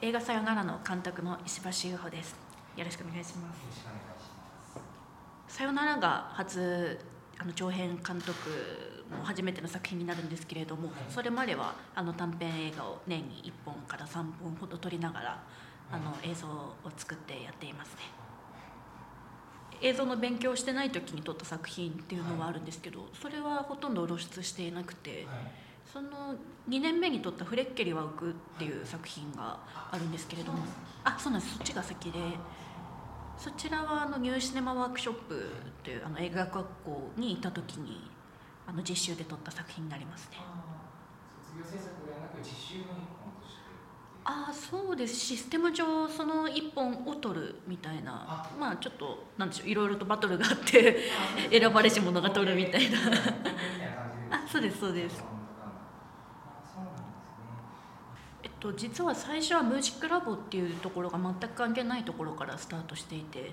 [0.00, 2.36] 映画さよならの監督の石橋優穂です
[2.76, 4.78] よろしくお願いします。
[5.48, 7.00] さよならが初
[7.36, 8.32] あの長編監督
[9.10, 15.42] の初めての作品になるんですけれども、はいそれまではあの短編映画を年に1本から3本ほど撮りながら
[15.90, 18.02] あの映像を作ってやっていますね
[19.80, 25.67] 映像の勉強をしてない時に撮った作品っていうのはあるんですけどそれはほとんど露出していなくてはい。
[25.92, 26.34] その
[26.68, 29.58] 2年目に撮った「フレッケリは浮く」っていう作品が
[29.90, 30.58] あるんですけれども。
[31.04, 31.54] あそうなんです。
[31.56, 32.18] そっちが先で。
[33.38, 35.50] そちらはあのニューシネマワークショップ
[35.84, 38.10] というあの映画学校にいた時に
[38.66, 40.38] あの実習で撮った作品になりますね。
[41.42, 42.86] 卒業制作ではなく実習の一
[43.22, 43.62] 本として。
[44.24, 45.14] ああそうです。
[45.14, 48.26] システム上その1本を撮るみたいな。
[48.28, 49.68] あまあちょっとなんでしょう。
[49.68, 50.98] いろいろとバトルがあって
[51.50, 52.98] 選ばれし者が撮るみたいな。
[54.30, 57.44] あそうです そうですあそうなんですね。
[58.42, 63.50] えっと、実は最初はムージックラボっていうところが全く関係ないところからスタートしていてはい。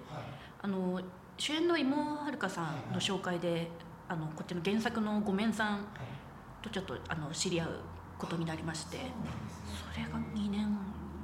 [0.61, 1.01] あの
[1.37, 3.69] 主演の妹はるかさんの紹介で
[4.07, 5.81] あのこっちの原作のごめんさんはい。
[6.65, 7.79] とちょっとあの知り合う
[8.17, 10.77] ことになりましてそうなんですねそれが2年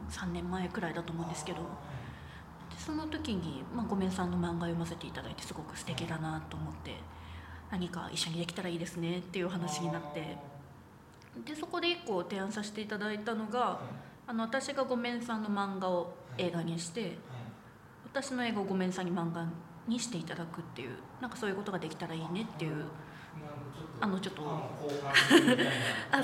[0.10, 6.96] 3年前くらいだと思うんですけどでその時に、まあ、ごめんさんの漫画を読ませていただいてすごく素敵だなと思って
[7.72, 10.38] 何か一緒にできたらいいですねっていう話になって
[11.46, 13.80] でそこで1個提案させていただいたのが
[14.28, 17.18] あの私がごめんさんの漫画を映画にして
[18.06, 19.46] 私の映画をごめんさんに漫画
[19.88, 22.86] にしていただくっていうなんかそういうことができたらいいねっていう
[24.00, 24.44] あのちょっと
[26.12, 26.24] あ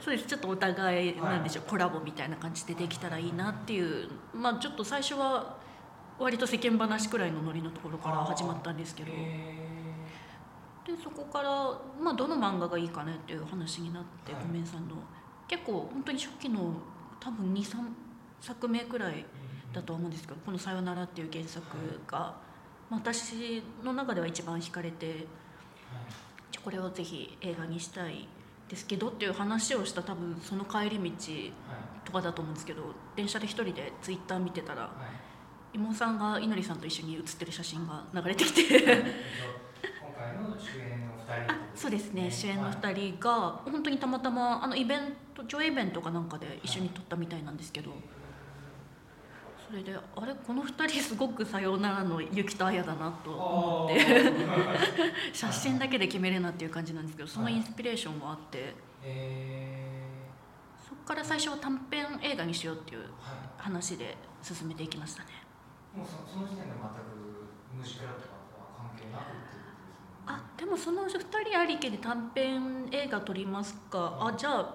[0.00, 0.26] そうです。
[0.26, 5.58] ちょっとお互いなんでしょう、コラボみたいな感じでできたらいいなっていうまあちょっと最初は
[6.18, 9.12] 割と世間話くらいのノリのところから始まったんですけど
[10.86, 11.50] でそこから、
[12.02, 14.96] まあ、どの漫画がいいかねっていう話になって、はいごめんさんの
[15.46, 16.72] 結構本当に初期の
[17.18, 17.76] 多分23
[18.40, 19.24] 作目くらい
[19.72, 21.66] だとは思うんですけどこの「さよなら」っていう原作
[22.06, 22.36] が、
[22.88, 25.26] まあ私の中では一番惹かれて
[26.50, 28.28] じゃあこれをぜひ映画にしたい
[28.68, 31.12] ですけどっていう話をした多分その帰り道
[32.04, 32.82] とかだと思うんですけど
[33.16, 34.90] 電車で一人でツイッター見てたら
[35.72, 39.04] 妹さんがいのりさんと一緒に写ってる写真が流れてきて
[41.74, 42.30] そうですね。
[42.30, 45.00] 主演の人2人が本当にたまたまあのイベン
[45.34, 47.92] ト上映イベントかなんかで一緒に撮ったみたいなんですけど。
[49.70, 50.34] それであれ？
[50.34, 54.00] この2人すごくさようならのゆきとあやだなと思って。
[55.32, 58.74] 写真だけで決めるなっていう感じなんですけどそのインスピレーションもあって。
[59.02, 59.90] え
[60.76, 63.04] そこから最初は短編映画にしようっていう
[63.56, 65.28] 話で進めていきましたね。
[65.94, 69.49] いもうそその時点で全くムシクラとかとは関係なく
[70.30, 74.16] あでもその2人ありきで短編映画撮りますか？
[74.20, 74.74] あじゃあ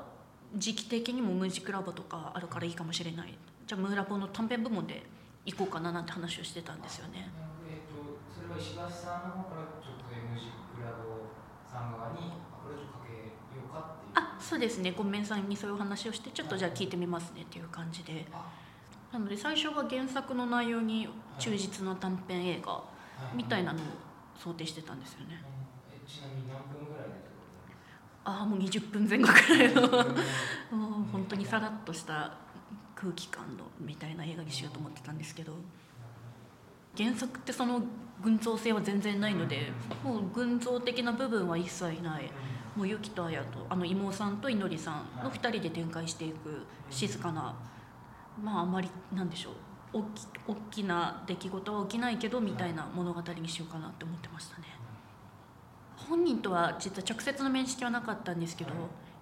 [0.53, 3.37] 時期的にもムージックラボとかあるからいいかもしれない。
[3.65, 5.03] じゃあムーラボの短編部門で
[5.45, 7.29] 行こうかななんて話をしてたんですよね。
[7.69, 11.31] えっ、とそれは石橋さんの方からちょっと M ジクラド
[11.71, 13.13] さん側にアプローチをかけ
[13.57, 14.11] ようかっていう。
[14.15, 14.91] あそうですね。
[14.91, 18.27] ごめんさんにそういう話をしてちょっとじゃあ聞いてみますねっていう感じで。
[18.33, 18.43] あ。
[19.13, 21.07] なので最初は原作の内容に
[21.39, 22.83] 忠実な短編映画は
[23.33, 23.37] い。
[23.37, 23.81] みたいなのを
[24.37, 25.41] 想定してたんですよね。
[25.91, 27.75] えちなみに何分ぐらいでってこ
[28.25, 29.81] ああもう20分前後くらいの。
[30.77, 32.33] もう本当にさらっとした
[32.95, 35.53] 空気感のみたいな映画にしようと思ってたんですけど。
[36.97, 37.83] 原作ってその
[38.23, 39.69] 群像性は全然ないので
[40.01, 42.31] もう群像的な部分は一切ない。
[42.75, 47.55] もうユキとアヤとあの妹さんといのりさんの2人で展開していく静かな
[48.43, 49.53] まああまりなんでしょう
[49.95, 54.67] 大き大きな出来事は起きないけどみたいな物語にしようかなって思ってましたね。
[55.95, 58.71] 本人とは実は直接の面識はなかったんですけど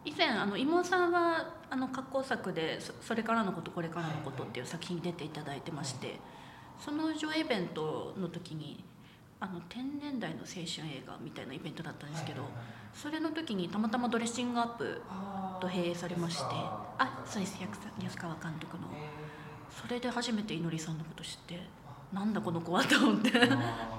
[0.03, 6.19] 以前あの妹さんはあの格好作でそ「それからのことこれからのこと」っていう作品に出ていただいてまして
[6.79, 8.83] その上映イベントの時に
[9.39, 12.43] あの天然代の青春映画みたいなイベントだったんですけど
[12.93, 15.01] それの時にたまたまドレッシングアップ
[15.61, 17.57] と併映されましてあそうです。
[17.61, 17.69] 安
[18.03, 18.87] 安川監督の
[19.81, 21.59] それで初めていのりさんのこと知って
[22.11, 23.31] なんだこの子はと思って。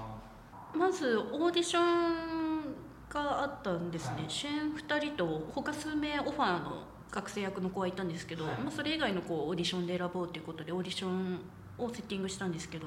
[0.77, 2.75] まずオーディション
[3.09, 4.25] があったんですね。
[4.29, 8.59] 主演2人と他数名オファーの学生役の子はいたんですけど、はい。
[8.59, 11.41] まあ、それ以外の子をオーディションで選ぼうということでオーディション
[11.79, 12.87] をセッティングしたんですけど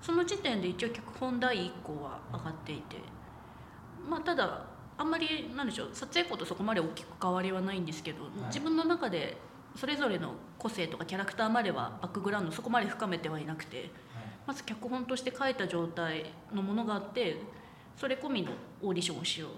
[0.00, 2.96] その時点で一応脚本第1項は上がっていて
[4.08, 4.66] まあただ
[4.98, 8.28] あんまりなんでしょう撮影校とそこまで大きく変わりはないんですけど、い。
[8.46, 9.36] 自分の中で
[9.76, 13.90] それぞれの個性とかキャラクターまではバックグラウンドそこまで深めてはいなくて
[14.46, 17.36] まず脚本として書いた状態のものがあって
[17.96, 18.52] それ込みの
[18.82, 19.48] オーディションをしよ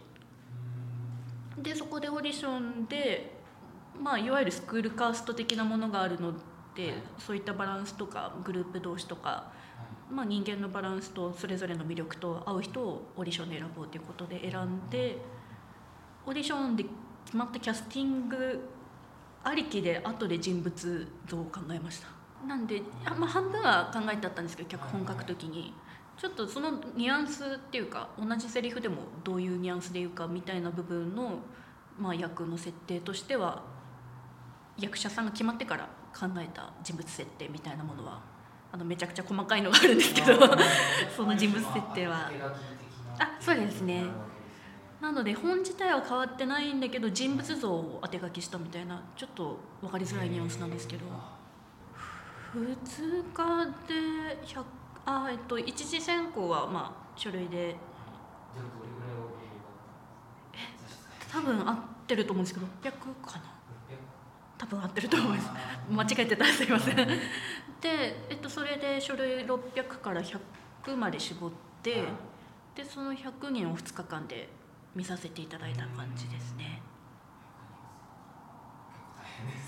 [1.59, 1.63] う。
[1.63, 3.33] でそこでオーディションで
[3.99, 6.33] まあいわゆるスクールカースト的なものがあるの
[6.75, 6.95] で、はい。
[7.19, 9.53] そういったバランスとかグループ同士とか、
[10.11, 15.19] まあ、人間のバランスとそれぞれの魅力と合う人をオーディションで選ぼうということで選んで
[16.27, 16.85] オーディションで
[17.25, 18.69] 決まったキャスティング
[19.45, 22.09] ありきで後で人物像を考えました。
[22.47, 25.75] なんであ、まあ、半分は考えてあったんですけど脚本書くときに。
[26.17, 31.41] ちょっとそのニュアンスっていうか同じセリフでもどういうニュアンスで言うかみたいな部分の、
[31.99, 33.65] まあ、役の設定としては
[34.79, 38.23] 役者さんが決まってから考えた人物設定みたいなものは
[38.71, 40.39] あのめちゃくちゃ細かいのがあるんですけど
[41.17, 42.31] その人物設定は。
[43.19, 44.05] あそうですね
[45.05, 51.05] なので本自体は変わってないんだけど人物像を当て書きしたみたいなちょっと分かりづらいニュアンスなんですけど。
[52.55, 52.65] 2
[53.35, 54.65] 日で100
[55.05, 57.77] あえっと一次選考はまあ書類で。
[61.31, 62.67] 多分合ってると思うんですけど。
[62.67, 62.93] 600
[63.31, 63.45] かな。
[64.57, 65.51] 多分合ってると思います。
[65.91, 66.47] 間違えてた。
[66.47, 66.97] らすいません。
[66.97, 67.11] で、
[68.31, 71.51] えっと、それで書類600から100まで絞っ
[71.83, 72.05] て
[72.75, 74.49] でその100人を2日間で
[74.95, 76.83] 見させていただいた感じですね。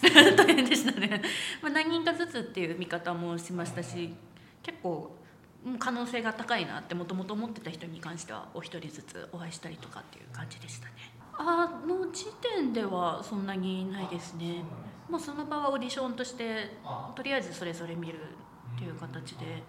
[0.02, 1.23] 大変でしたね、
[1.62, 4.14] まあ、何人かずつっていう見方もしましたし
[4.62, 5.17] 結構
[5.64, 10.93] うん可能性が高いなってもともと思ってた人に関してはお一人ずつお会いしたりとかっていう感じでしたね。
[11.38, 14.62] あの時点ではそんなにないですね。
[15.08, 16.78] もうその場はオーディションとして
[17.14, 18.20] とりあえずそれぞれ見る
[18.75, 19.62] っていう形で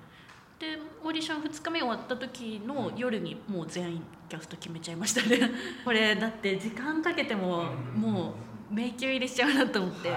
[0.59, 5.51] でオーディション2日目終わった時の夜にもう全員キャスト決めちゃいましたね。
[5.85, 7.65] これだって時間かけても
[7.95, 8.33] も
[8.71, 10.09] う迷宮入りしちゃうなと思って、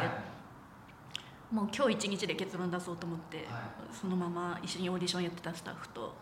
[1.53, 3.47] もう今日一日で結論出そうと思って、
[3.93, 6.15] そのまま一緒にオーディションやってたスタッフと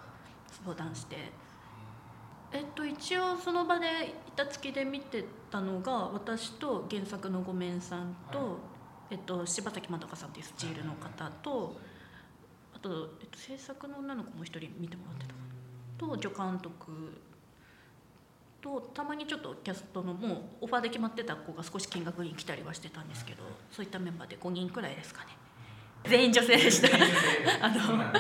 [0.65, 1.33] 相談して。
[2.51, 3.87] えっと一応その場で
[4.29, 8.59] 板付きで見てたのが私と原作のごめんさんと、
[9.11, 11.77] えっと、柴崎まどかさんっていうスチールの方と
[12.81, 16.17] あと、えっと、制作の女の子も一人見てもらってたかな。
[16.17, 17.21] と助監督
[18.61, 25.31] とたまにちょっとキャストのもうオファーで決まってた子が少し見学に来たりはしてたんですけどそういったメンバーで5人くらいですかね。
[26.05, 26.89] 全員女性でした。
[27.65, 28.13] あの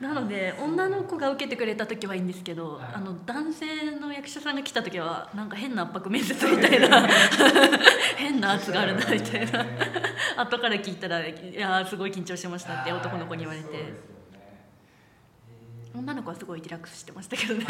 [0.00, 2.86] なので女の子が受けてくれた時はいいんですけど、はい。
[2.94, 3.66] あの男性
[3.98, 7.08] の役者さんが来た時はなんか変な圧迫面接みたいな
[8.16, 9.66] 変な圧があるなみたいな。
[10.36, 14.16] 後から聞いたら「いやーすごい緊張してました」って男の子に言われて。
[15.94, 17.64] 女の子はすごいリラックスしてましたけどね。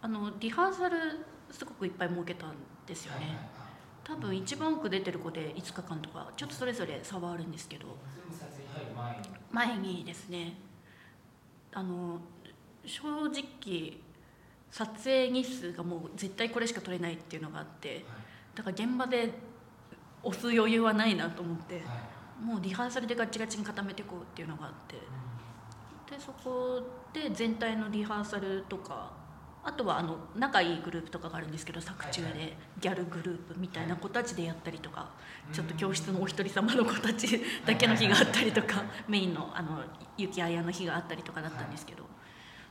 [0.00, 0.96] あ のリハーサル
[1.50, 2.54] すごくいっぱい設けたん
[2.86, 3.38] ですよね
[4.10, 7.96] 多分一番多く出てる子で5日間とかちょっとそれぞれ差はあるんですけど。
[9.52, 10.54] 前にですね。
[11.72, 12.20] あの
[12.84, 13.98] 正直
[14.70, 18.04] 撮影日数がもう絶対これしか撮れないっていうのがあって
[18.56, 19.32] だから現場で
[20.24, 21.82] 押す余裕はないなと思って
[22.42, 24.96] もうリハーサルでガチガチに固めていこうっていうのがあって。
[26.10, 26.82] でそこ
[27.12, 29.12] で全体のリハーサルとか
[29.62, 35.10] あとはあの仲いいグループとかがあるんですけど作中でギャルグループみたいな子たちでやったりとか
[35.52, 39.82] ちょっと教室のお一人様の子たちだけの日があったりとかメインのあの
[40.16, 42.04] 雪あやの日があったりとかだったんですけど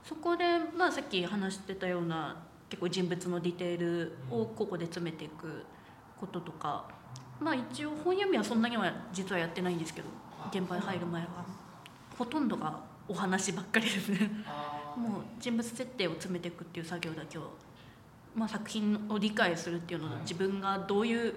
[0.04, 0.44] そこで、
[0.76, 2.36] まあ、さっき話してたような
[2.70, 5.66] 結構人物のディテールをここで詰めていく
[6.20, 6.88] こととか、
[7.40, 10.08] まあ、一応本読みはそんなには実はやってないんですけど
[10.52, 11.46] 現場に入る前は
[12.18, 14.30] ほとんどがお話ばっかりですね。
[15.00, 17.52] もう人物設定を詰めていくっていう作業だけを、
[18.36, 21.34] まあ、作品を理解するっていうのを自分がどういう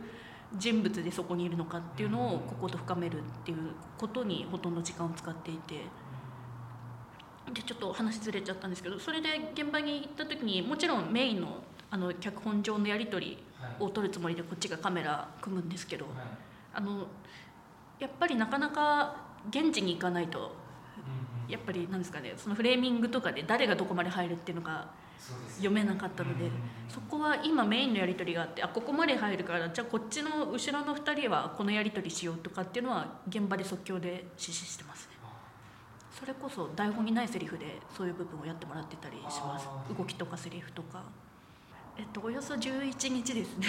[0.56, 3.58] 人物でそこにいるのかっていうのをここと深めるっていう
[3.96, 5.76] ことにほとんど時間を使っていて。
[7.52, 13.38] でちょっと話ずれちゃったんですけどそれで現場に行った時にもちろんメインのあの脚本上のやり取り
[13.78, 16.06] を撮るつもりでこっちがカメラ組むんですけど
[16.72, 17.06] あの
[17.98, 19.14] やっぱりなかなか
[19.50, 20.54] 現地に行かないと
[21.52, 24.90] やっぱりなんですかねそのフレーミングとかで誰がどこまで入るっていうのが
[25.56, 26.50] 読めなかったので
[26.88, 35.12] そこは今メインのやり取りがあってあここまで入るからじゃあこっちの後ろの2人はこのやり取りしようとかっていうのは現場で即興で実施してますね。
[36.18, 39.68] それこそ台本にないセリフでそういう部分をやってもらってたりします。
[39.96, 41.02] 動きとかセリフとか。
[41.98, 43.66] えっとおよそ11日ですね。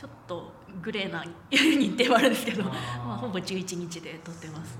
[0.00, 4.78] ちょっとグレーな日程はあるんですけどまあ、ほぼ11日で撮ってます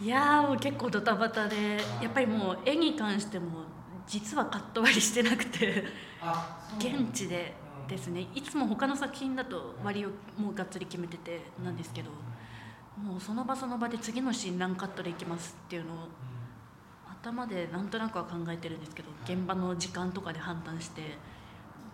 [0.00, 3.64] いやーもう結構ドタバタでやっぱりもう絵に関しても
[4.06, 5.84] 実はカット割りしてなくて
[6.78, 7.54] 現地で
[7.88, 8.26] ですね。
[8.34, 12.10] いつも他の作品だと割をもうがっつり決めててなんですけど
[13.02, 15.96] もうその場その場で次のシーン何カットでいきますっていうのを
[17.10, 21.18] 頭でなんとなくは考えてるんですけど現場の時間とかで判断して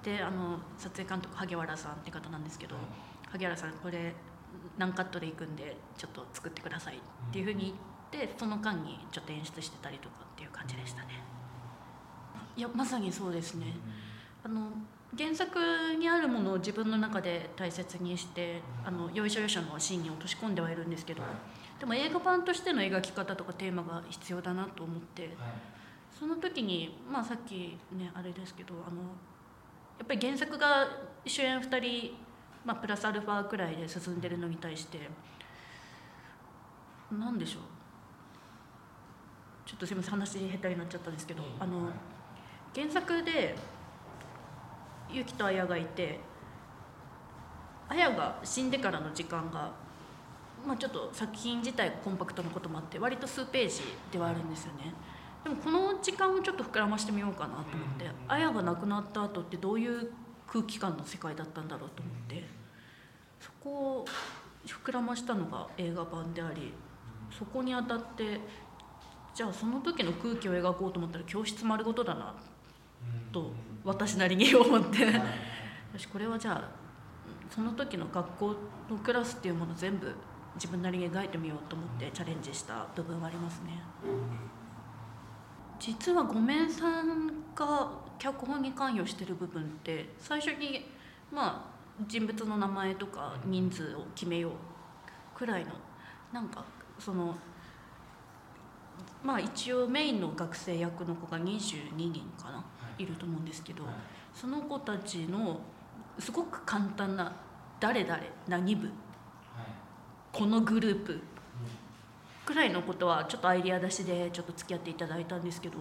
[0.02, 2.74] であの撮影監督萩原さんって方なんですけど
[3.30, 4.14] 萩原さんこれ
[4.76, 7.00] 何カットでいくんでちょっと作ってくださいっ
[7.32, 7.93] ていうふうに言って
[8.36, 11.22] その間にちょっと演出してたりとかっていう感じでしたね。
[12.56, 13.74] いやまさにそうですね。
[14.44, 14.68] あの
[15.16, 15.58] 原作
[15.98, 21.22] にあるものを自分の中で大切にしてあのよいしょよいしょのシーンに落とし込んではいるんですけど
[21.78, 25.30] でも映画版としての描き方とかテーマが必要だなと思って
[26.18, 29.02] その時にまあさっきねあれですけどあの
[29.98, 30.88] やっぱり原作が
[31.24, 32.14] 主演2人、
[32.64, 35.08] まあ、プラスアルファくらいで進んでるのに対して
[37.12, 37.62] 何でしょう
[39.64, 41.88] ちょっとすみません話下手になっちゃったんですけどあの
[42.74, 43.54] 原作で
[45.10, 46.20] ユキとアヤがいて
[47.88, 49.72] アヤが死んでからの時間が、
[50.66, 54.92] まあ、ちょっと作品自体がコンパクトなこともあって割と数ページではあるんですよね。
[55.44, 57.68] でもこの時間をちょっと膨らましてみようかなと思っ
[57.98, 60.10] てアヤが亡くなった後ってどういう
[60.46, 62.44] 空気感の世界だったんだろうと思って
[63.40, 64.04] そこを
[64.66, 66.72] 膨らましたのが映画版であり
[67.38, 68.40] そこにあたって
[69.34, 72.34] じゃあその時の空気を描こうと思ったら教室丸ごとだな
[73.32, 73.52] と
[73.84, 75.20] 私なりに思って。
[75.96, 76.68] 私これはじゃあ
[77.48, 78.56] その時の学校
[78.90, 80.12] のクラスっていうもの全部
[80.56, 83.80] 自分なりに描いてみようと思ってチャレンジした部分はありますね。
[85.78, 90.90] 実はごめんさんが脚本に関与してる部分って最初に
[91.32, 94.52] まあ人物の名前とか人数を決めよう
[95.38, 95.72] くらいの
[96.32, 96.64] なんか
[96.98, 97.36] その
[99.24, 102.64] まあ一応メインの学生役の子が22人かな、
[102.98, 103.06] い。
[103.06, 103.82] ると思うんですけど、
[104.34, 105.60] その子たちの
[106.18, 107.34] すごく簡単な
[107.80, 108.90] 誰々何部、
[110.30, 111.20] このグループ
[112.44, 115.78] くらいのことはちょっとアイデア出しでちょっと付き合っていただいたんですけど、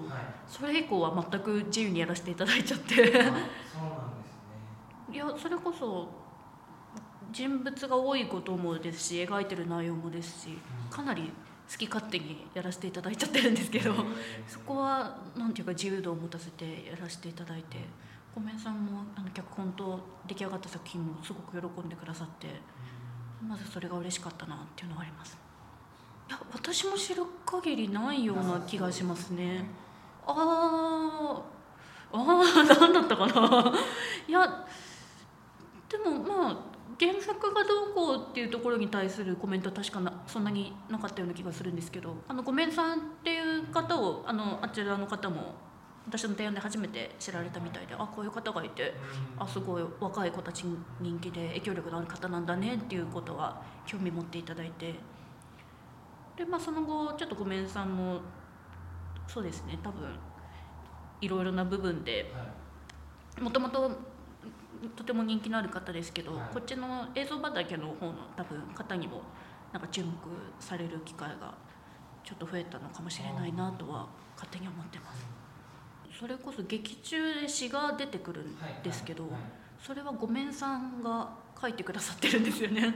[0.47, 2.95] それ以降は全く自由にやらせていただいちゃって。
[2.95, 3.43] そうなんですね。
[5.11, 6.07] いやそれこそ
[7.33, 10.57] 人物が多いこともですし描いてる内容もですし
[10.89, 11.33] かなり
[11.71, 13.93] 好き勝手にやらせていただいちゃってるんですけど
[14.47, 17.77] そこはなんていうか自由度を持たせてやらせていただいて
[18.35, 22.47] ごめんさんもあの脚本と出来上がった作品もすごく喜んでくださって
[23.47, 25.37] まずそれが嬉しかったなっていうのはあります。
[26.29, 29.65] いや私も知る限りないような気がしますね。
[30.25, 33.73] あーあー何だったかな。
[34.27, 34.65] いや
[35.89, 45.55] でもまあ原作がどうこうっていうところに対するコメントは確かなそんなになかったような気がするんですけどあのごめんさんっていう方をあのあちらの方も
[46.05, 48.93] 私の提案で初めて知られたみたいであこういう方がいて
[49.37, 54.95] あすごい若い子たちに人気で影響力のある方なんだねっていうことは興味持っていただいて。
[56.35, 58.19] でまあその後ちょっとごめんさんも
[59.27, 60.09] そうですね多分
[61.21, 62.33] いろいろな部分で
[63.39, 63.91] もともと
[64.89, 66.53] とても人気のある方ですけど、はい。
[66.53, 69.21] こっちの映像畑の方の多分方にも
[69.71, 70.11] なんか注目
[70.59, 71.53] される機会が
[72.23, 75.25] ちょっと増えたのかもしれないなとは勝手に思ってます。
[76.19, 79.27] それこそ劇中で詩が出てくるんですけど、
[79.81, 82.93] それはごめんさんが書いてくださってるんですよね。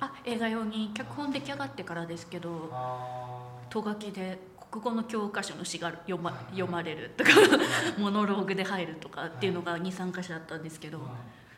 [0.00, 0.90] あ映画用に？
[0.94, 4.38] 脚本出来上がってからですけどあと書きで
[4.70, 11.08] 国語の教科書の詩が読ま読まれるとかーモノローグで入るとかっていうのが23箇所あったんですけどはい。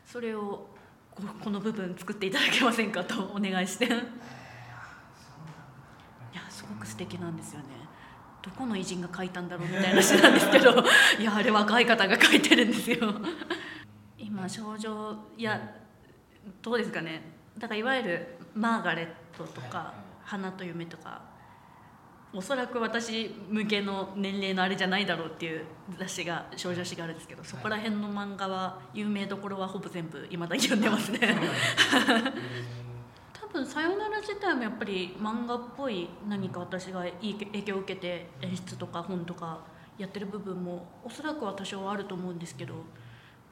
[0.07, 0.67] それを
[1.15, 3.85] ここの部分作っていただけませんかとお願いして。
[3.85, 3.89] い。
[3.89, 4.03] や
[6.49, 7.67] すごく素敵なんですよね。
[8.43, 10.75] どこの偉人が書いたんだろうみたいな詩なんですけど
[11.21, 13.15] いやあれ若い方が書いてるんですよ。
[14.19, 15.61] 今症状いや
[16.61, 17.23] どうですかね。
[17.59, 21.32] だからいわゆるマーガレットとかはいはい「花と夢」とか
[22.35, 25.67] おそらく私向けの年齢のあれじゃないだろうっていう
[25.99, 31.37] 雑誌が少女誌があるんですけどそこら辺の漫画は有名どころはほぼ全部いまだに読んでますね。
[33.35, 39.61] 多分「さよなら」自体もやっぱり漫画っぽい何か私がいい影響を受けて演出とか本とか
[39.99, 42.75] やってる部分もおそらくは多少あると思うんですけど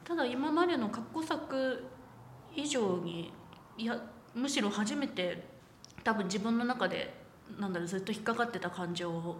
[0.03, 1.85] ただ今までの過去作
[2.55, 3.31] 以上に
[3.77, 4.01] いや
[4.33, 5.47] むしろ初めて
[6.03, 7.20] 多分自分の中で
[7.59, 9.37] なんだろうずっと引っかかってた感情を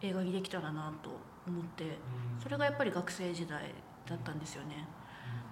[0.00, 1.10] 映画にできたらなと
[1.46, 1.98] 思って
[2.42, 3.74] それがやっぱり学生時代
[4.08, 4.86] だったんですよね。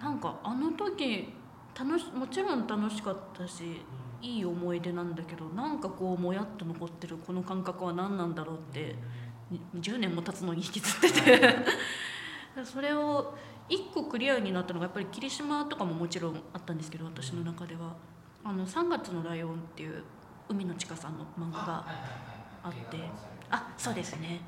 [0.01, 1.33] なんかあの時
[1.77, 3.81] 楽しもちろん楽しかったし
[4.21, 8.95] いい思い出なんだけどなんかこうもやっと残ってるこの感覚は何なんだろうって
[9.51, 11.55] に10年も経つのに引きずってて。
[12.65, 13.37] それを
[13.69, 17.95] 1個クリアになったのがやっぱり霧島とかももちろんあったんですけど私の中では
[18.43, 20.03] 「あの3月のライオン」っていう
[20.49, 21.85] 海野千佳さんの漫画が
[22.63, 22.97] あって。
[23.49, 24.41] あそうですね。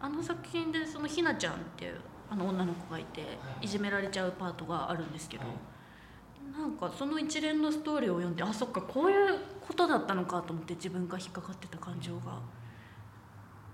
[0.00, 2.00] あの作品でそのひなちゃんっていう
[2.30, 3.26] あの女の子がいては
[3.62, 3.66] い。
[3.66, 6.60] いじめられちゃうパートがあるんですけど、はい。
[6.60, 12.38] なんかその一連のストーリーを読んであそっかこういうことだったのかと思って自分が引っかかってた感情が。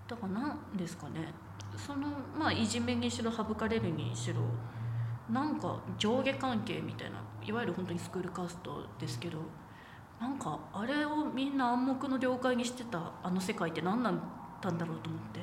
[0.06, 1.32] だからなんですかね。
[1.76, 4.40] そのまあいじめにしろ省かれるにしろ
[5.30, 9.38] なんか上下関係みたいないわゆる本当にスクールカーストですけど
[10.20, 14.14] なんかあれをみんな暗黙の了解にしてたあの世界って何だっ
[14.60, 15.40] たんだろうと思って。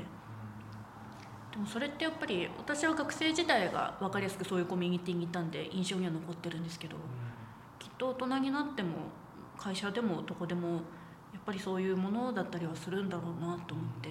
[1.55, 6.98] でもそれってやっぱり私は学生時代が分かりやすくそういうコミュニティにいたんで印象には残ってるんですけど
[7.79, 8.89] きっと大人になっても
[9.58, 10.79] 会社でもどこでもやっ
[11.46, 14.10] ぱりそういうものだったりはするんだろうなと思って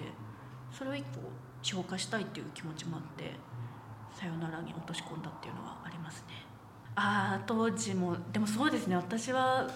[0.71, 1.19] それを一個
[1.61, 3.31] 消化したいっていう気持ちもあって
[4.11, 6.45] さよならに落とし込んだっていうのはありますね。
[6.95, 8.95] ああ当時もでもそうですね。
[8.95, 9.69] 私は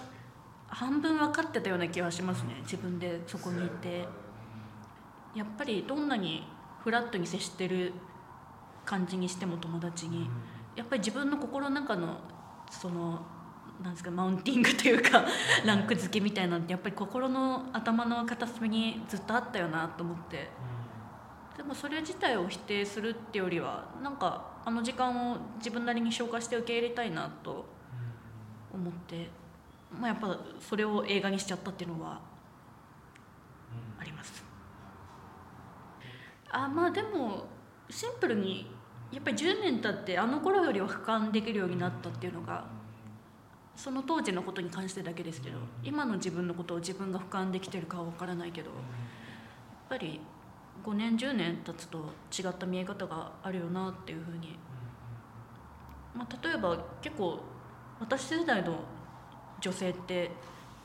[0.70, 2.56] 半分分かってたような気はしますね。
[2.62, 4.08] 自分でそこにいて。
[5.36, 6.48] やっぱりどんなに
[6.84, 7.94] フラットに接してる
[8.84, 10.30] 感じにしても友達に。
[10.76, 12.18] やっぱり自分の心の中の
[12.70, 13.20] その
[13.82, 15.26] なんですかマウンティングというか
[15.66, 20.50] ランク付けみたいなんてやっぱり心の頭の片隅にずっとあったよなと思って。
[21.58, 27.66] でもそれ自体を否定するってよりはなんかあの時間を自分なりに消化して受け入れたいなと
[28.74, 29.30] 思って、
[29.92, 32.20] まあ、やっぱそれを映画にしちゃったっていうのは
[34.00, 34.44] あります。
[36.52, 37.46] あまあでも
[37.90, 38.70] シンプルに
[39.12, 42.66] やっぱり10年経ってあの頃よりは俯瞰できるようになったっていうのが
[43.76, 48.80] その当時のことに関してだけですけど今の自分のことを自分が俯瞰できてるかは分からないけどやっ
[49.90, 50.20] ぱり
[50.84, 51.98] 5年10年経つと
[52.38, 54.60] 違った見え方があるよなっていうふうに、
[56.16, 57.40] まあ、例えば結構
[58.00, 58.80] 私世代の
[59.62, 60.32] 女性って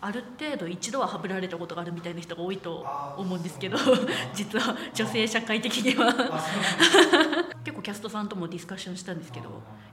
[0.00, 3.78] ある程度一度ははぶられたことがあるみたいな人が多いと思うんですけど
[4.35, 6.12] 実は女性社会的には。
[7.64, 9.52] 結構キャストさんともディスカッションしたんですけどい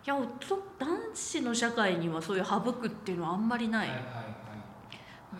[0.09, 3.89] や男子の社会にはそういう省くっていうのはあんまりない、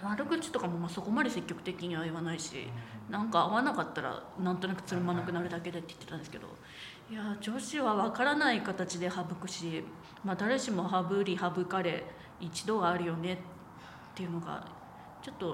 [0.01, 2.69] 悪口とかもまあそこまで積極的には言わないし
[3.09, 6.47] なんか合わなかったらなんとなくつるまなくなるだけでって言ってたんですけど
[7.09, 9.83] いや女子は分からない形で省くし、
[10.23, 12.05] まあ、誰しも省り省かれ
[12.41, 13.37] 一度はあるよねっ
[14.15, 14.65] ていうのが
[15.21, 15.45] ちょっと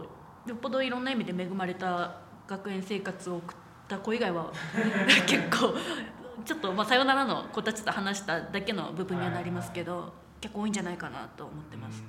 [0.46, 4.52] よっぽどいろんな意味で恵まれた学園生活を送った子以外は
[5.28, 5.76] 結構
[6.46, 12.04] ちょっとまあさよならの子たちと話しただけの部分にはなりますけど結構多いんじゃないかなと思ってます。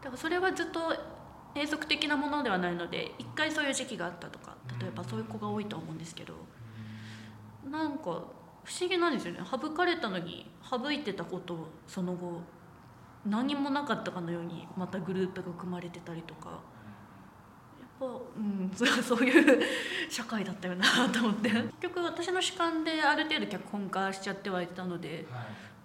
[0.00, 0.80] だからそれはずっと
[1.54, 6.34] 永続的なものではないので一回そういう時期があったとか例えばそういう子が多いと思うんですけど
[7.68, 8.22] なんか
[8.70, 9.40] 不思議なんですよね。
[9.50, 12.40] 省かれたのに省いてたことをその後
[13.26, 16.60] 何もなかったかのようにまたグループが組まれてたりとか。
[17.80, 19.62] やっぱうん そそういう
[20.08, 21.50] 社会だったよなと思って。
[21.50, 25.26] 結局私の主観である程度脚本化しちゃってはいたので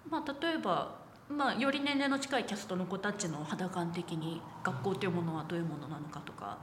[0.08, 6.58] まあ、例えば、まあ、より年齢の近いキャストの子たちの肌感的に学校というものはどういうものなのかとか。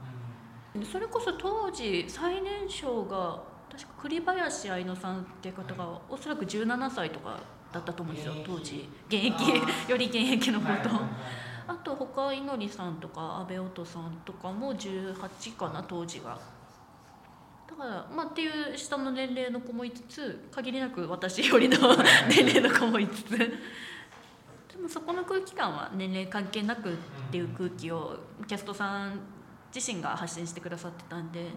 [0.90, 7.40] それこそ当時最年少が確か栗林愛乃さんっていう方がおそらく17歳とか
[7.72, 8.88] だったと思うんですよ当時。
[9.08, 9.32] 現役。
[9.90, 10.90] より現役のこと。
[11.66, 16.38] あと他いのりさんとか阿部音さんとかも18かな当時が。
[17.66, 21.78] だからまあっていう下の年齢の子もいつつ限りなく私よりの
[22.28, 23.38] 年齢の子もいつつ。
[23.38, 23.48] で
[24.80, 26.96] もそこの空気感は年齢関係なくっ
[27.30, 29.18] ていう空気をキャストさん
[29.74, 31.48] 自身が発信してくださってたんで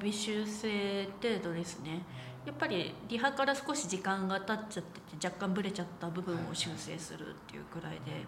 [0.00, 2.02] 微修正程度ですね。
[2.46, 8.24] やっぱりリハから少し時間が経っちゃってて若干ブレちゃった部分を修正するっていうくらいで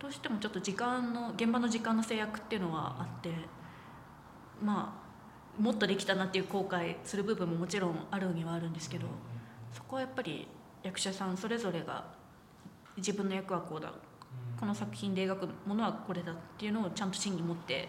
[0.00, 3.30] どうしてもちょっと時間の現場の時間の制約っていうのはあって
[4.60, 4.98] ま
[5.58, 9.06] あもっとできたなっていう後悔する部分ももちろんあるにはあるんですけど
[9.72, 10.48] そこはやっぱり
[10.82, 12.04] 役者さんそれぞれが
[12.96, 13.92] 自分の役はこうだ
[14.58, 17.88] この作品で描くものはこれだっていうのをちゃんと芯に持って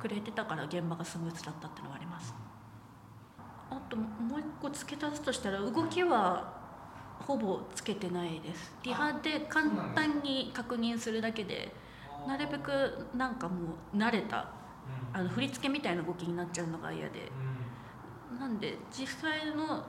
[0.00, 2.34] くれてたから現場がスムーズだったっていうのはあります。
[3.70, 6.54] あともう一個付け足すとしたら動きは
[7.20, 8.74] ほぼつけてないです。
[8.82, 11.72] リハで簡単に確認するだけで
[12.26, 14.50] なるべくなんかもう慣れた
[15.12, 17.30] あの振り付けみたいな動きになっちゃうのが嫌で。
[18.38, 19.84] なんで実際の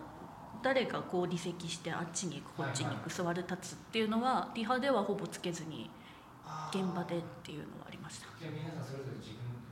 [0.61, 5.89] 誰がこう離席してあっちに行くこっちに行く座る立つっていうのはリハではほぼつけずに
[6.69, 8.27] 現場でっていうのはありました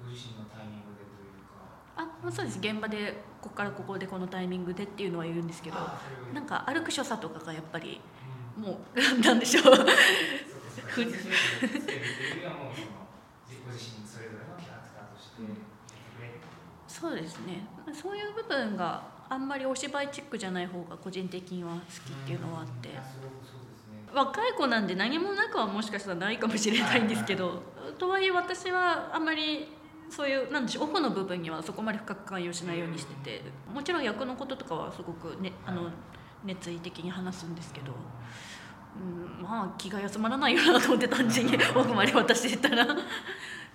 [0.05, 1.65] ご自身のタイミングでというか。
[1.97, 2.59] あまあそうです。
[2.59, 5.77] 現場でここからここでこのタイミングでっていうのは言うんですけど
[6.33, 7.99] なんか歩く所作とかがやっぱり
[8.57, 8.63] うん。
[8.63, 9.63] もうなんでしょう。
[16.87, 17.67] そうですね。
[17.93, 18.25] そういう。
[18.35, 22.89] 部分があんまりお芝居チックじゃない方が個人的には好きっていうのはあって。
[24.13, 27.61] 若い子なんで何もなくはもしかしたらないかもしれないんですけど
[27.97, 29.74] とはいえ私はあんまり
[30.09, 33.41] そういうなんでしょうオフの部分にはそこまで深く関与しないようにしてて
[33.73, 35.89] もちろん役のこととかはすごく、ね、あの
[36.43, 37.93] 熱意的に話すんですけど、
[38.97, 42.85] うん、まあ気が休まらないよなと思って単純に奥まで渡してたら。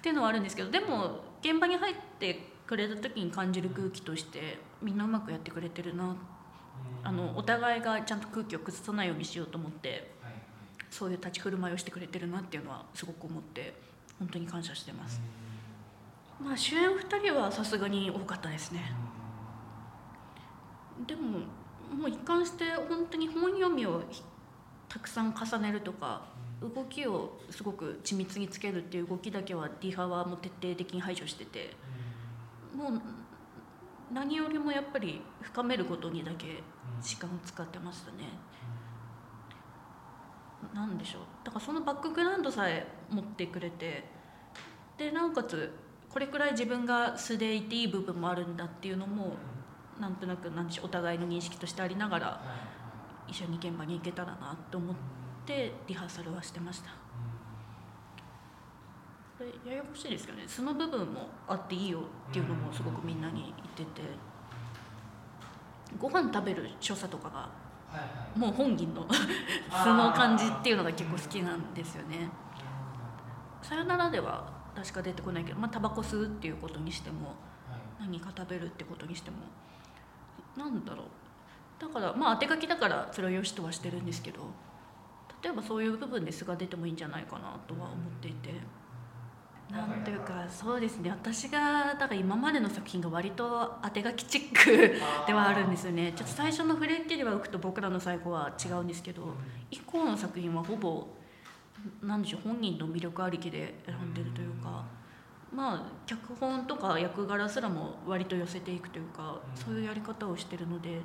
[0.01, 6.17] っていうのはあるんですけどでも現場に入ってくれた時に感じる空気としてみんなうまくやってくれてるな。
[7.03, 10.33] あのお互いがちゃんと空気を崩さないようにしようと思ってはい
[10.91, 13.75] そういう立ち振る舞いをしてくれてるなっていうのはすごく思って
[14.19, 15.21] 本当に感謝してます。
[16.43, 18.93] まあ主演2人はさすがに多かったですね。
[21.07, 21.41] でも
[21.95, 24.23] もう一貫して本当に本読みをひ
[24.89, 26.23] たくさん重ねるとか
[26.61, 31.75] 動きをすごく緻密につけるっていう動きだけはリハはもう徹底的に排除してて
[32.77, 33.03] もう
[34.13, 36.63] 何よりもやっぱり深めることにだけ
[37.01, 38.25] 時間を使ってましたね。
[40.75, 44.05] なんでしょうだからそのバックグラウンドさえ持ってくれて
[44.99, 45.73] でなおかつ
[46.13, 49.37] これくらい自分が素でいていい部分もあるんだっていうのも
[50.01, 52.41] なんとなくなんでしょうお互いの認識としてありながら
[53.29, 54.97] 一緒に現場に行けたらなと思っ
[55.47, 56.91] てリハーサルはしてました。
[59.39, 60.45] これややこしいですけどね。
[60.47, 64.31] 素の部分もあっていいよっていうのもすごくみんなに言ってて。
[65.99, 67.49] ご飯食べる所作とかが
[68.37, 69.07] もう本人の
[69.83, 72.31] 素の感じっていうのが結構好きなんですよね
[73.63, 78.03] 「さよなら」では確か出てこないけどまあタバコ吸うっていうことにしてもはい。
[78.03, 79.37] 何か食べるってことにしても。
[80.57, 81.07] なんだろう。
[81.81, 84.41] だからまあ当て書きだからそれを良しとはしてるんですけど
[85.43, 88.55] 例えばそういう部分で素が出てもいいんじゃないかなとは思っていて。
[89.71, 91.11] なんというかそうですね。
[91.11, 96.13] 私がだから今までの作品が割と当て書きチックではあるんですよね。
[96.17, 99.33] ちょっと最初の「フレッティでは浮く」と僕らの最後は違うんですけど
[99.71, 101.07] 以降の作品はほぼ
[102.03, 104.85] なんでしょう本人の魅力ありきで選んでるというか
[105.55, 111.01] まあ脚本とか役柄すらも割と寄せていくというかそういうやり方をしてるので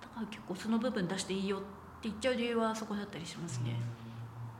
[0.00, 1.66] だから結構その部分出していいよって
[2.04, 3.76] 言っちゃう理由はそこだったりしますね。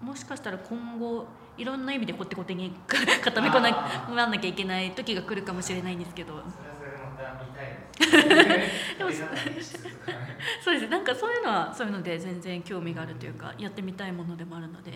[0.01, 8.96] もしかしたら今後いろんな意味でこってこてに固めこななんなきゃいけない時が来るかもしれないんですけどそれはそれでまた見たいです。
[8.96, 10.89] でそうです。
[10.89, 14.93] なんかそういうのはそういうので全然興味があるというかやってみたいものでもあるので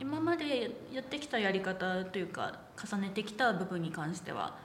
[0.00, 4.56] 今までやってきたやり方というか重ねてきた部分に関しては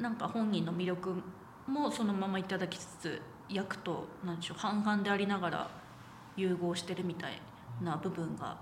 [0.00, 1.22] なんか本人の魅力
[1.66, 5.70] もそのままいただきつつ役となんでしょう半々でありながら
[6.36, 7.40] 融合してるみたい
[7.82, 8.58] な部分が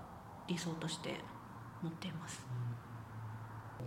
[0.47, 1.15] 理想として
[1.81, 2.45] 持っています。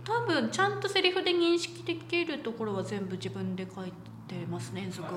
[0.03, 5.11] 多分ちゃんとセリフで認識できるところは全部自分で書いてってまあ、そういうのは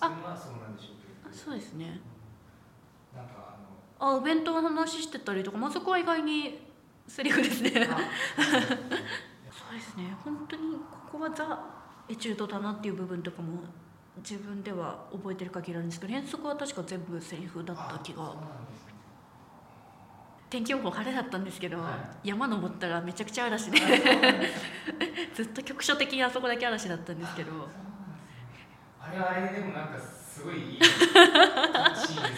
[0.00, 1.32] あど。
[1.32, 2.00] そうですね。
[3.98, 6.60] あお弁当の話してたりとか、まあ、そこは意外に
[7.06, 7.70] セリフですね。
[7.70, 10.16] そうですね。
[10.24, 11.58] 本当にここはザ・
[12.08, 13.60] エチュードだなっていう部分とかも
[14.18, 18.34] 自分では覚えてる限りあるんですけど遠足は確か全部セリフだった気が
[20.48, 23.78] 天気予報晴れだったんですけど、は山登ったらめちゃくちゃ嵐で
[25.34, 27.68] ずっと局所的にあそこだけ嵐だったんですけど。
[29.00, 30.86] あれはあれでもなんかすごいいいシーンで
[31.96, 32.30] すよね。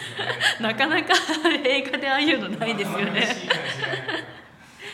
[0.59, 1.13] なかなか
[1.63, 3.27] 映画でああいうのないですよね。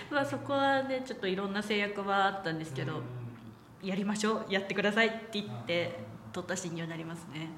[0.10, 3.88] まあそこはねちょっといろんな制約はあったんですけど、うん。
[3.88, 6.00] やりましょうやってくださいって言って
[6.32, 7.50] 取ったシーンにはなりますね。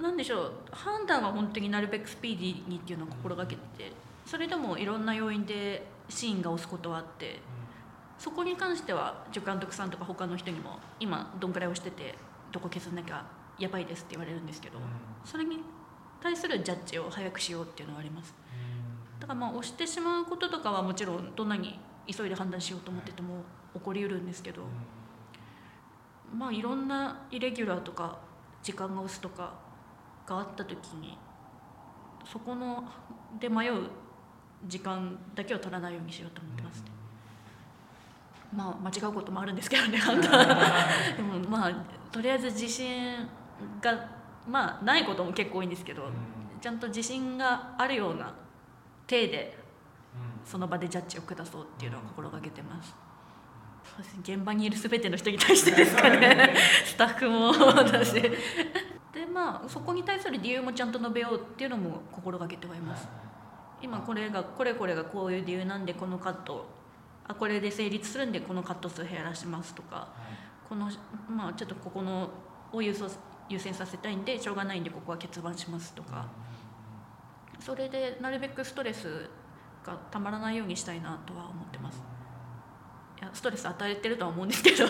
[0.00, 3.92] なんでしょう判断は本当になるべくスピーディーにっていうのを心がけてて
[4.30, 7.40] それでもいろんな要因でシーンが押すことはあって
[8.16, 12.14] そこに関しては助監督さんとか他の人にも今どんくらい押してて
[12.52, 13.26] どこ削んなきゃ
[13.58, 14.84] やばいですって言われるんですけどうん。
[15.24, 15.58] それに
[16.22, 18.32] 対するジャッジを早くしようっていうのはあります。
[19.18, 23.42] だからまあ押してしまうこととかはもちろんどんなに急いで判断しようと思ってても
[23.74, 24.62] 起こりうるんですけど
[26.32, 28.20] まあいろんなイレギュラーとか
[28.62, 29.54] 時間が押すとか
[30.24, 31.18] があった時に
[32.30, 32.84] そこの
[33.40, 33.88] で迷う
[34.66, 36.90] 時間だけを取らないようにしようと思ってますね。
[38.54, 40.48] まあ間違うこともあるんですけどね 判断
[41.16, 41.72] でもまあ
[42.10, 43.28] とりあえず自信
[43.80, 44.08] が
[44.48, 46.08] まあないことも結構多いんですけど
[46.60, 48.34] ちゃんと自信があるような
[49.06, 49.58] 体で
[50.44, 52.94] その場でジャッジを下そうっていうのを心がけてます。
[53.84, 56.54] そうですね現場にいる全ての人に対してですかね。
[56.84, 63.08] スタッフもだしでまあそこに対する理由もちゃんと述べようっていうのも心がけてはいます
[63.82, 66.66] 今これがこれこれがこういう理由なんでこのカット
[67.26, 70.08] あこれで成立するんでこのカット数減らしますとか
[70.68, 70.90] この
[71.28, 72.30] まあちょっとここの
[72.72, 73.10] を優先
[73.48, 76.26] 優先させたいんでしょうがないんでここは欠番しますとか。
[77.60, 79.28] それでなるべくストレス
[79.84, 82.02] がたまらないようにしたいなとは思ってます。
[83.20, 84.86] いやストレス与えてるとは思うんですけど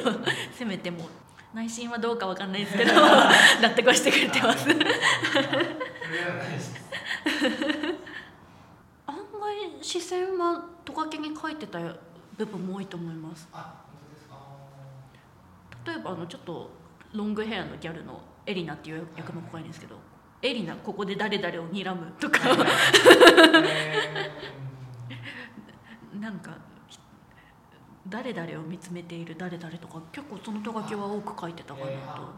[0.52, 1.08] せめても
[1.52, 2.92] 内心はどうかわかんないですけど
[3.60, 6.74] 納得はしてくれてますそれはないです
[9.04, 11.78] 案外視線はトカゲに書いてた
[12.36, 13.48] 部分も多いと思います。
[15.86, 16.70] 例えばあのちょっと
[17.12, 19.96] ロングヘアのギャルのエリナっていう役の子がいるんですけど
[20.42, 22.40] 「エリナここで誰々を睨む」とか。
[23.64, 24.30] え
[26.20, 26.56] なんか
[28.08, 32.28] 誰々を見つめている誰々とか結構そのトカゲは多く書いてたかなと、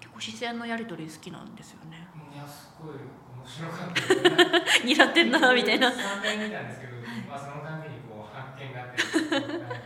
[0.00, 2.08] 結構視線のやり取り好きなんですよね。
[2.14, 2.94] うんいやすごい。
[2.94, 4.92] 面白かったですね。
[4.94, 5.88] 睨ってんなみたいな。
[5.88, 6.92] 3回見たんですけど、
[7.28, 9.80] まあ、そのためにこう発見があって、はい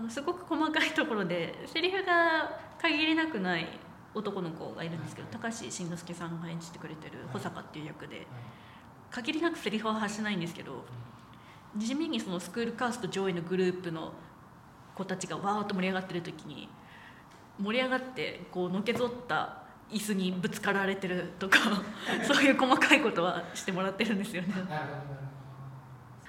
[0.00, 3.66] のすごく細かいところでセリフが限りなくない
[4.14, 8.26] 男の子がいるんですけど高橋慎之介さんが演じてくれてる保坂っていう役で
[9.10, 10.84] 限りなくセリフは発しないんですけど
[11.76, 14.12] 地味にそのスクールカースト上位のグループの
[14.94, 16.68] 子たちがわーっと盛り上がってる時に
[17.60, 19.59] 盛り上がってこうのけぞった
[19.92, 21.58] 椅子にぶつかられてるとか
[22.24, 24.54] そういう細かいことはしてもらってるんですよね。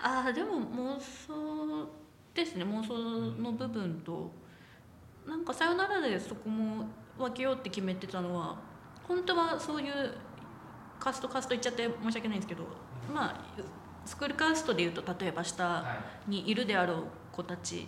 [0.04, 1.88] ああでも妄想
[2.34, 2.66] ですね。
[2.66, 2.96] 妄想
[3.42, 4.32] の部分と
[5.28, 6.86] なんか「さよなら」でそこも
[7.18, 8.56] 分けようって決めてたのは
[9.08, 10.14] 本当はそういう
[11.00, 12.64] カーストカースト言っちゃって申し訳ないんですけど
[13.14, 13.36] まあ
[14.06, 15.86] スクールカーストでいうと例えば下
[16.28, 17.88] にいるであろう子たち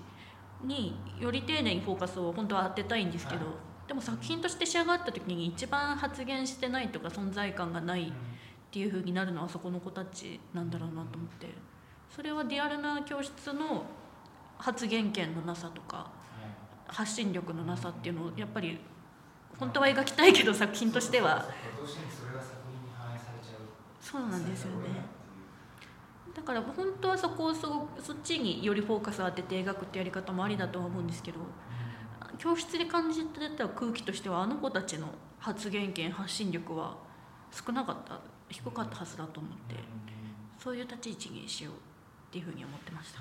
[0.63, 3.55] により丁寧にフォーカスを本当は当てたいんですけど、はい
[3.93, 8.11] でも作品として仕上がった時に一番発言してないとか存在感がないっ
[8.71, 11.47] ていう風になるのはそこの子たちなんだろうなと思って。
[12.09, 13.85] それはリアルな教室の
[14.57, 16.09] 発言権のなさとか
[16.87, 18.79] 発信力のなさっていうのをやっぱり
[19.59, 21.45] 本当は描きたいけど作品としては。
[24.01, 24.87] そうなんですよね。
[26.35, 31.37] だから本当はそこをそそっちによりフォーカスを当てて描くってやり方もありだとは思うんですけど
[32.43, 35.07] 教室で感じてた空気としてはあの子たちの
[35.39, 36.97] 発言権発信力は
[37.49, 39.75] 少なかった低かったはずだと思って
[40.61, 41.77] そういう立ち位置にしようっ
[42.33, 43.19] ていうふうに思ってました。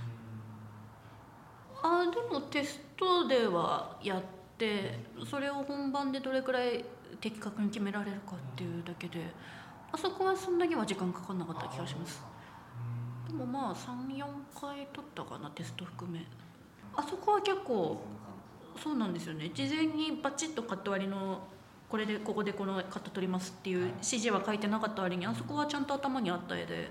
[1.85, 4.23] あでもテストではやっ
[4.59, 6.85] てそれを本番でどれくらい
[7.21, 9.33] 的確に決められるかっていうだけで
[9.93, 12.21] あそこはそんなには時間かかんなかった気がします。
[13.29, 16.27] でもまあ34回取ったかなテスト含め。
[16.95, 18.03] あそこは結構
[18.81, 19.51] そうなんですよね。
[19.55, 21.47] 事前にバチッとカット割りの
[21.89, 26.91] これでここでこのカット取りますっていう指示は書いてなかった割にあそこはちゃんと頭にあった絵で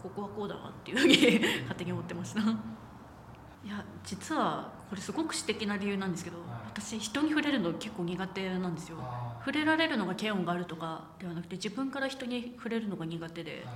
[0.00, 2.40] ここはこうだなっていうふうに 勝手に思ってました。
[2.40, 8.98] いや実はこれすごく私的な理由なんですけど私人に触れるの結構苦手なんですよ。
[9.00, 13.66] あ触れられるのが嫌悪があるとかではなくて自分から人に触れるのが苦手で。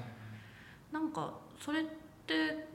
[0.94, 1.84] なんかそれっ
[2.24, 2.68] て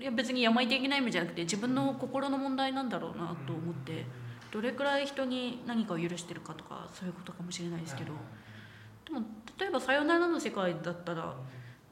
[0.00, 4.04] いや別に病いていけない意味じゃなくて自分の心の問題なんだろうなと思って
[4.50, 8.12] どれくらい人に何かを許してるかとかそういうことかもしれないですけど。
[9.04, 9.22] でも
[9.58, 11.36] 例えば「さよなら」の世界だったら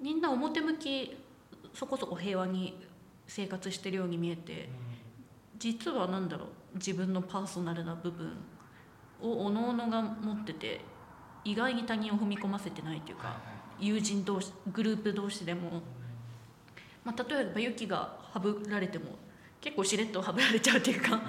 [0.00, 1.16] みんな表向き
[1.74, 2.80] そこそこ平和に
[3.26, 4.68] 生活してるように見えて
[5.58, 8.32] 実は何だろう自分のパーソナルな部分
[9.20, 10.80] をおのおのが持ってて
[11.44, 13.40] 意外に他人を踏み込ませてないというか
[13.78, 15.82] 友人同士グループ同士でも、
[17.04, 19.18] まあ、例えばユキがハブられても
[19.60, 21.20] 結構しれっとハブられちゃうというか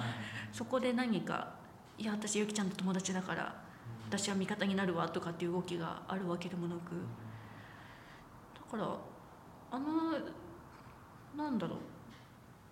[0.52, 1.54] そこで何か
[1.98, 3.54] 「いや私ユキちゃんと友達だから
[4.08, 6.92] 私は味方になるわ」とかっていう動きがあるわけでもなく。
[8.54, 8.96] だから
[9.70, 10.12] あの
[11.36, 11.78] なんだろう。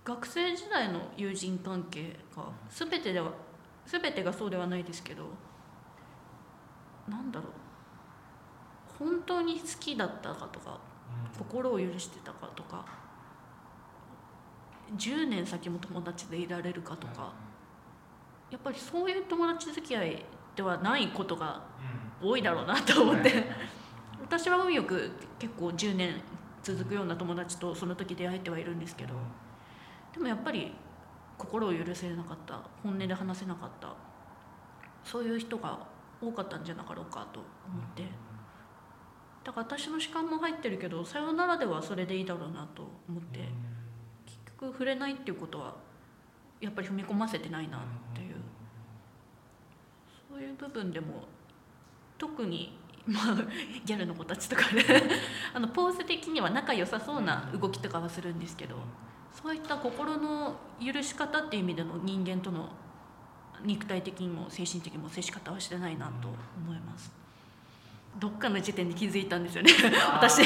[0.04, 3.32] 学生時代の友人関係が全てでは
[3.86, 5.28] 全てがそうではないですけど
[7.08, 7.52] なんだろう。
[8.98, 10.78] 本当に好きだったかとか
[11.38, 12.84] 心を許してたかとか。
[14.96, 17.32] 10年先も友達でいられるかとか。
[18.50, 21.62] やっぱりそういう友達付き合いではないことが
[22.20, 23.44] 多いだろうなと思って。
[24.20, 26.20] 私は運よく結構10年
[26.62, 29.14] 続くような友達とその時出会えてはいるんですけど。
[30.12, 30.74] でもやっぱり
[31.38, 32.60] 心を許せなかった。
[32.82, 33.94] 本音で話せなかった。
[35.04, 35.78] そういう人が
[36.20, 38.04] 多かったんじゃなかろうかと思って
[39.44, 43.40] だから私の主観も入ってるけどさよならではそれでいいだろうなと思って
[44.26, 45.74] 結局触れないっていうことは
[46.60, 47.80] やっぱり踏み込ませてないなっ
[48.14, 48.36] ていう。
[50.32, 51.24] そういう部分でも
[52.16, 53.36] 特に まあ
[53.84, 54.82] ギャルの子たちとかで
[55.52, 58.76] あのポーズ的には仲良さそうな動きとかはするんですけど
[59.32, 62.70] そういった心の許し方っていう意味での人間との
[63.62, 67.12] 肉体的にも精神的にも接し方はしてないなと思います
[68.18, 69.72] どっかの時点で気づいたんですよね。
[70.14, 70.44] 私。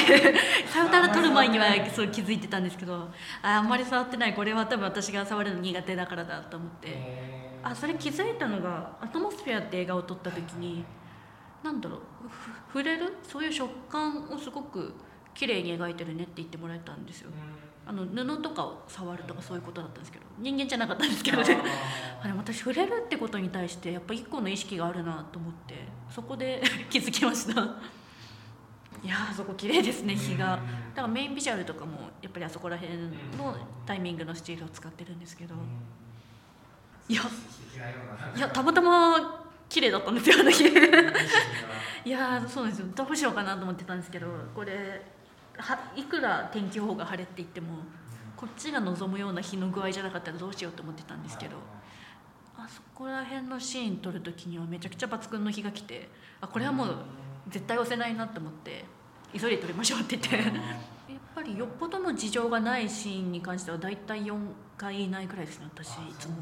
[0.67, 2.95] サウタラ取る前にはそう気づいてたんですけど。
[3.41, 4.33] ああんまり触ってない。
[4.33, 7.47] これは多分私が触るの苦手だからだと思って。
[7.63, 10.85] あそれ気づいたのが「アトモスフェア」って映画を撮った時に
[11.63, 11.99] 何だろう
[12.67, 13.17] 触れる？
[13.23, 14.93] そういう食感をすごく
[15.33, 17.31] 綺麗に描いてるねって言ってもらえたんですよ。
[17.85, 20.25] あの布とかを触るとかそういうことだったんですけど。
[20.39, 21.57] 人間じゃなかったんですけどね。
[22.21, 25.76] あれ私触れるってことに対してやっぱ一個の意識があるなと思って
[26.09, 27.61] そこで 気づきました。
[29.03, 30.45] いやーそこ綺麗ですね日が。
[30.47, 32.97] だからメインビジュアルとかもやっぱりあそこら辺
[33.37, 35.55] のタイミングのスチールを使ってるんですけど。
[37.07, 37.21] いや。
[38.35, 40.63] いやたまたま綺麗だったんですよあの日。
[42.05, 42.87] いやーそうですよ。
[42.95, 45.05] どうしようかなと思ってたんですけどこれ
[45.57, 47.79] はいくら天気予報が晴れって言っても
[48.35, 51.57] こっちが望むような日の具合じゃなかったらどうしようと思ってたんですけど
[52.67, 56.09] あそこら辺のシーン撮る時にはめちゃくちゃ抜群の日が来て
[56.41, 56.95] あこれはもう
[57.47, 58.83] 絶対押せないなと思って
[59.33, 60.37] 急いで撮りましょうって言って。
[60.37, 64.35] やっぱりよっぽどの事情がないシーンに関しては大体4
[64.75, 66.35] 回以内くらいですね私いつも。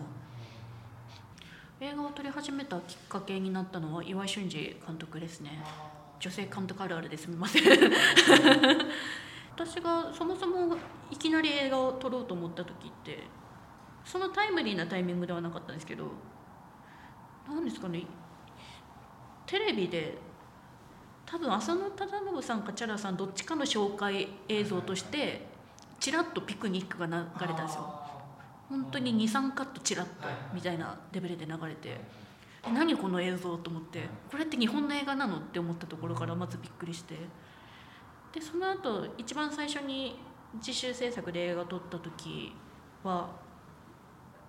[1.82, 5.62] 映画を撮り始めたきっかけになったのは岩井俊二監督ですね。
[6.20, 7.64] 女性監督あるあるですみません。
[9.54, 10.76] 私がそもそも
[11.12, 13.24] いきなり映画を撮ろうと思った時って
[14.06, 16.06] そのタイムリーなタイミングではなかったんですけど
[17.48, 18.04] 何ですかね
[19.48, 20.18] テレビで
[21.26, 25.48] 多分浅野忠信さんかチャラさんどっちかの紹介映像として
[26.00, 27.14] ちらっとピクニックが流
[27.48, 28.02] れたんですよ。
[28.70, 32.00] 本当に23カットチラッとみたいなレベルで流れて
[32.74, 37.16] 何この映像と思ってこれって日本の映画なのって思ったところからまずびっくりして。
[38.34, 40.20] でその後一番最初に
[40.56, 42.54] 自主制作で映画を撮った時
[43.04, 43.30] は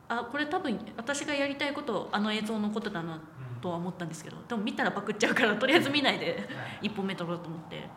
[0.08, 3.20] あこれ多分私がやりたいことあの映像のことだな
[3.60, 6.48] とは思ったんですけどでも見たらパクっちゃうからとりあえず見ないで
[6.82, 7.88] 1本目撮ろうと思って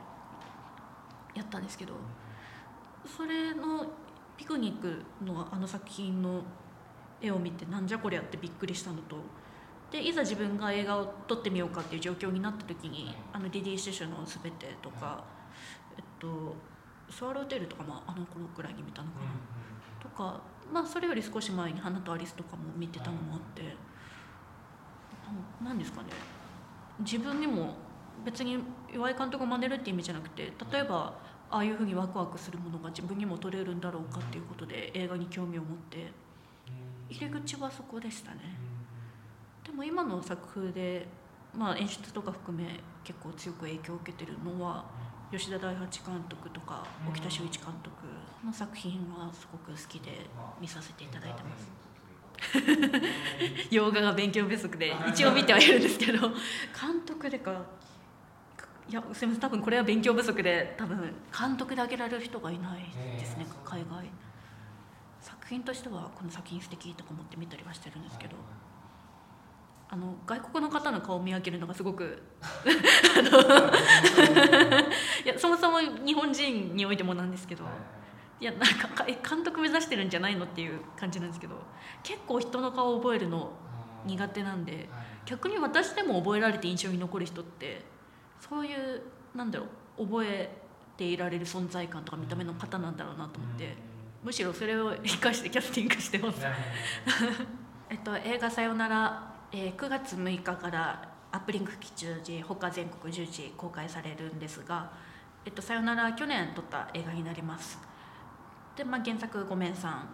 [1.36, 1.94] やったんですけど
[3.06, 3.86] それの
[4.38, 6.42] ピクニックのあの作品の
[7.22, 9.18] 絵を見てなんじゃこりゃってびっくりしたのと
[9.92, 15.24] でいざ自分が映画を撮ってみようかっていう状況になった時にあのリリー・シュシュの「すべて」とか、
[15.98, 16.56] えっと、
[17.10, 19.26] スワローテールとかもあの頃くらいに見たのかな、
[20.00, 23.76] とか、まあ、それより少し前に「花とアリス」とかも見てたのもあって。
[25.64, 26.08] 何ですかね。
[27.00, 27.76] 自分にも
[28.26, 28.60] 別に
[28.94, 31.14] 岩井監督を真似るって意味じゃなくて例えば
[31.50, 36.12] ああいうふうにワクワクするものが自分にも撮れるんだろうかっていうことで映画に興味を持って
[37.10, 38.58] 入り口はそこでしたね。
[39.66, 41.08] でも今の作風で、
[41.56, 44.86] まあ、演出とか含め結構強く影響を受けてるのは
[45.32, 47.92] 吉田大八監督とか沖田修一監督
[48.46, 50.26] の作品はすごく好きで
[50.60, 51.72] 見させていただいてます。
[53.70, 56.30] 洋画が勉強不足で一応見てはいるんですけど。
[56.30, 57.52] 監督でか
[58.90, 62.82] いやすみません多分これは勉強不足で多分監督で挙げられる人がいない
[63.20, 64.10] ですね、海外。
[65.22, 68.36] 作品としてはこの作品素敵とか思って見たりはしてるんですけど
[69.92, 72.22] あの外国の方の顔を見分けるのがすごく
[75.26, 75.28] い。
[75.28, 77.64] やそもそも日本人においてもなんですけど
[78.40, 78.46] い。
[78.46, 81.56] やなんか監督目指してるんじゃないのっていう感じなんですけど
[82.04, 83.52] 結構人の顔を覚えるの
[84.06, 84.88] 苦手なんで
[85.26, 87.84] 逆に私でも覚えられて印象に残る人って
[88.40, 89.02] そういう
[89.34, 89.66] なんだろ
[89.98, 90.50] う覚え
[90.98, 93.76] ていられる存在感とか見た目の方なんだろうなと思って
[94.24, 96.46] むしろそれを生かしてキャスティングしてます。
[97.90, 104.92] えっと映画「さよなら」えー、9月6日からアップリンク吉祥寺他全国10時公開されるんですが
[105.44, 107.80] 「えっと、さよなら」去年撮った映画になります。
[108.76, 110.08] で、まあ、原作ごめんさん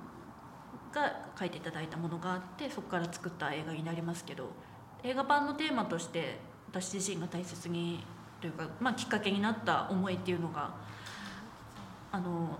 [0.94, 4.50] が書いていただいたものがあってそこから作った映画になりますけど
[5.04, 8.04] 映画版のテーマとして私自身が大切に
[8.40, 10.74] というか、まあ、きっかけになった思いっていうのが
[12.12, 12.58] あの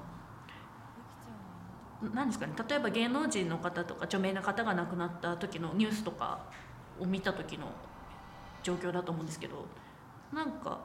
[2.14, 6.40] 何ですかね例えば芸能人の方とか著名な方が亡くなった時のニュースとか
[7.00, 7.68] を見た時の
[8.64, 9.66] 状況だと思うんですけど
[10.34, 10.80] なんか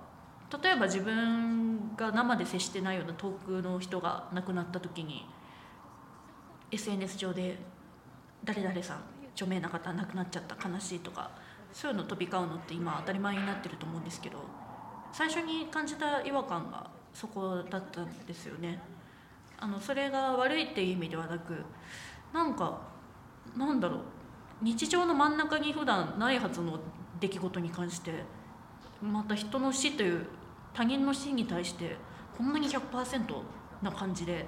[0.62, 5.24] 例えば自分が生で接してないような遠くの人が亡くなった時に
[6.70, 7.58] SNS 上で
[8.44, 8.98] 「誰々さん
[9.34, 11.30] 著名な方亡くなっちゃった悲しい」とか
[11.72, 14.38] そういうの飛び交うのって今当たり前になってると思うんですけど
[15.12, 18.80] 最初に感じた違和感がそこだったんですよね。
[19.58, 21.64] あのそれが悪いっていう意味ではなく
[22.32, 22.80] なんか
[23.56, 24.00] なんだろう
[24.62, 26.78] 日常の真ん中に普段ないはずの
[27.18, 28.24] 出来事に関して
[29.00, 30.26] また人の死という
[30.74, 31.96] 他人の死に対して
[32.36, 33.42] こんなに100%
[33.82, 34.46] な感じで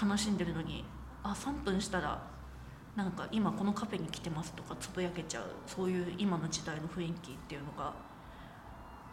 [0.00, 0.84] 悲しんでるのに
[1.22, 2.22] あ3分したら
[2.94, 7.92] なんか今このカフェに来てますとかつぶやけちゃうそういう今の時代の雰囲気っていうのが。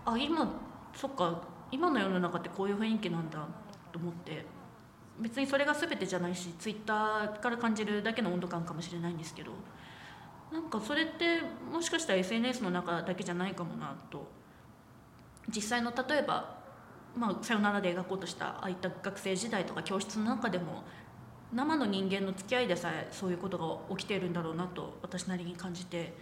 [0.05, 0.47] あ今
[0.95, 3.45] そっか今の世の中ってこういう雰囲気なんだ
[3.91, 4.45] と思って。
[5.19, 9.51] 別にそれが全てじゃないしツイッターから感じるだけの温度感かもしれないんですけど
[10.51, 11.41] なんかそれって
[11.71, 14.27] もしかしたら SNS の中だけじゃないかもなと。
[15.49, 16.57] 実際の例えば
[17.17, 20.83] まあ、さよならで描こうとしたああいった学生時代とか教室の中でも
[21.51, 23.57] 生の人間の付き合いでさえそういうこと
[23.89, 26.13] が起きているんだろうなと私なりに感じて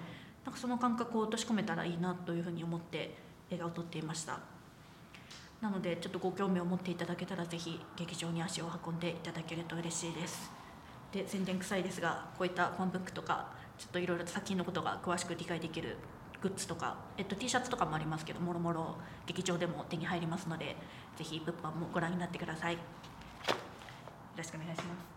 [0.46, 3.16] なんかその感覚を落とし込めたらいいなというふうに思って
[3.50, 4.40] 映画を撮っていました。
[5.62, 10.52] なのでちょっとご興味を持っていただけたらぜひ劇場に足を運んでいただけると嬉しいです。
[11.12, 13.48] で宣伝臭いですがこういったファンブックとか
[13.78, 15.98] ちょっといろいろ作品のことが詳しく理解できる
[16.42, 18.96] グッズとか、えっと、T シャツとかもありますけどもろもろ
[19.26, 20.76] 劇場でも手に入りますので
[21.18, 22.74] ぜひ物販もご覧になってください。
[22.74, 22.80] よ
[24.38, 25.15] ろしくお願いします。